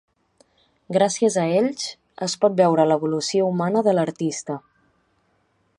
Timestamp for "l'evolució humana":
2.93-3.87